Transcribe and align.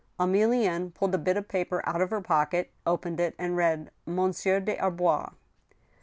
Emilienne 0.19 0.91
pulled 0.91 1.13
a 1.13 1.17
bit 1.19 1.37
of 1.37 1.47
paper 1.47 1.83
out 1.87 2.01
of 2.01 2.09
her 2.09 2.21
pocket, 2.21 2.71
opened 2.87 3.19
it, 3.19 3.35
and 3.37 3.55
read:" 3.55 3.91
Monsieur 4.07 4.59
des 4.59 4.77
Arbois." 4.77 5.29